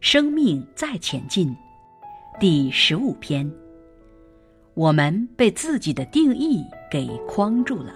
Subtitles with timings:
[0.00, 1.54] 生命再前进，
[2.40, 3.48] 第十五篇。
[4.72, 7.92] 我们被自己的定义给框住了。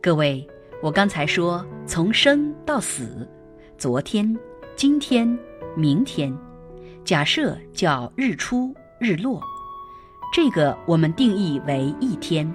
[0.00, 0.46] 各位，
[0.82, 3.28] 我刚才说从生到死，
[3.76, 4.34] 昨天、
[4.74, 5.38] 今天、
[5.76, 6.34] 明天，
[7.04, 9.38] 假设叫日出日落，
[10.32, 12.50] 这个我们定义为一天。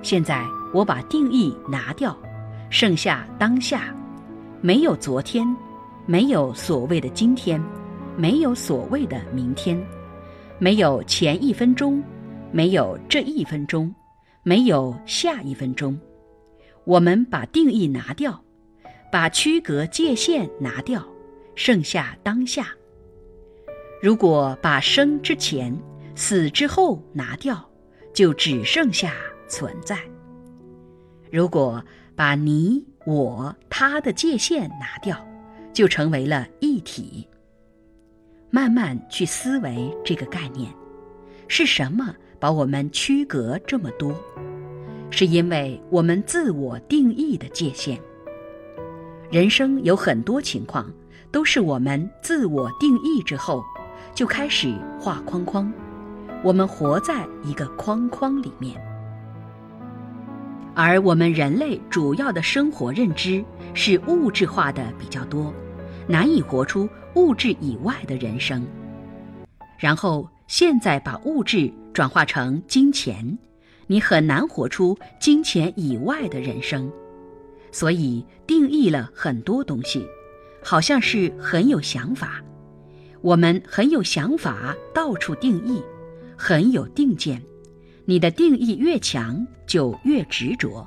[0.00, 0.42] 现在
[0.72, 2.16] 我把定义拿掉，
[2.70, 3.94] 剩下当下，
[4.62, 5.46] 没有昨天。
[6.08, 7.60] 没有所谓的今天，
[8.16, 9.76] 没有所谓的明天，
[10.56, 12.00] 没有前一分钟，
[12.52, 13.92] 没有这一分钟，
[14.44, 15.98] 没有下一分钟。
[16.84, 18.40] 我们把定义拿掉，
[19.10, 21.04] 把区隔界限拿掉，
[21.56, 22.68] 剩下当下。
[24.00, 25.76] 如果把生之前、
[26.14, 27.68] 死之后拿掉，
[28.14, 29.12] 就只剩下
[29.48, 29.98] 存在。
[31.32, 35.18] 如果把你我他的界限拿掉。
[35.76, 37.28] 就成为了一体。
[38.48, 40.72] 慢慢去思维这个概念，
[41.48, 44.14] 是什么把我们区隔这么多？
[45.10, 48.00] 是因为我们自我定义的界限。
[49.30, 50.90] 人生有很多情况，
[51.30, 53.62] 都是我们自我定义之后，
[54.14, 55.70] 就开始画框框。
[56.42, 58.80] 我们活在一个框框里面，
[60.74, 65.52] 而我们人类主要的生活认知是物质化的比较多。
[66.06, 68.64] 难以活出物质以外的人生，
[69.78, 73.36] 然后现在把物质转化成金钱，
[73.86, 76.90] 你很难活出金钱以外的人生。
[77.72, 80.06] 所以定义了很多东西，
[80.62, 82.42] 好像是很有想法。
[83.20, 85.82] 我们很有想法，到处定义，
[86.36, 87.42] 很有定见。
[88.04, 90.86] 你的定义越强，就越执着。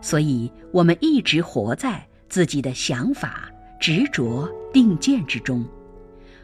[0.00, 3.50] 所以我们一直活在自己的想法。
[3.80, 5.64] 执着定见之中，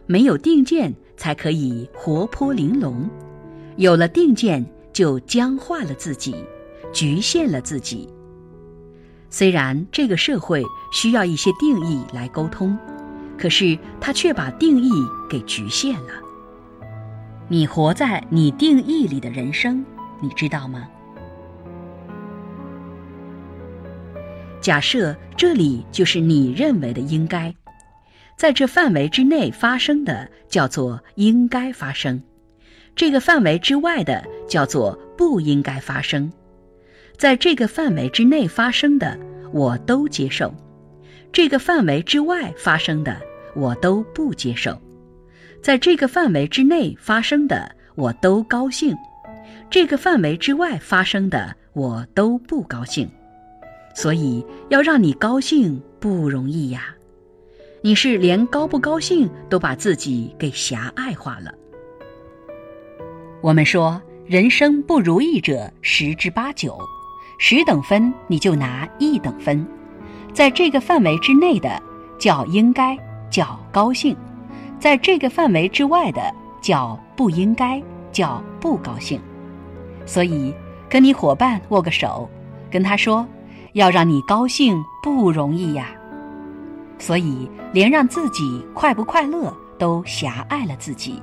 [0.07, 3.09] 没有定见才可以活泼玲珑；
[3.77, 6.35] 有了定见，就僵化了自己，
[6.93, 8.09] 局限了自己。
[9.29, 12.77] 虽然这个社会需要一些定义来沟通，
[13.37, 14.91] 可是他却把定义
[15.29, 16.23] 给局限了。
[17.49, 19.85] 你活在你定义里的人生，
[20.21, 20.89] 你知道吗？
[24.67, 27.55] 假设这里就是你认为的应该，
[28.37, 32.21] 在这范围之内发生的叫做应该发生，
[32.97, 36.33] 这个范围之外的叫做不应该发生。
[37.17, 39.17] 在这个范围之内发生的
[39.53, 40.53] 我都接受，
[41.31, 43.17] 这个范围之外发生的
[43.55, 44.77] 我都不接受。
[45.63, 48.97] 在这个范围之内发生的我都高兴，
[49.71, 53.09] 这个范围之外发生的我都不高兴。
[53.97, 56.95] 所以要让你高兴不容易呀，
[57.81, 61.51] 你是连高不高兴都把自己给狭隘化了。
[63.41, 66.79] 我们说人生不如意者十之八九，
[67.39, 69.67] 十等分你就拿一等分，
[70.35, 71.83] 在这个范围之内的
[72.19, 72.95] 叫应该
[73.31, 74.15] 叫高兴，
[74.79, 76.21] 在这个范围之外的
[76.61, 77.83] 叫不应该
[78.13, 79.19] 叫不高兴。
[80.05, 80.53] 所以
[80.87, 82.29] 跟你伙伴握个手，
[82.71, 83.27] 跟他说。
[83.77, 85.89] 要让你高兴不容易呀，
[86.99, 91.23] 所以连让自己快不快乐都狭隘了自己，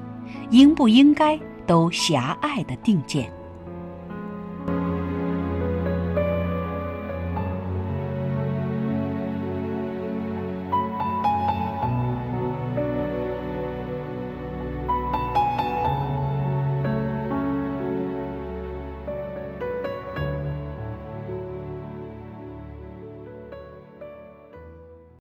[0.51, 3.27] 应不应该都狭隘的定见。